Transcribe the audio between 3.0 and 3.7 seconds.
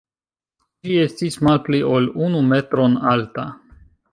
alta.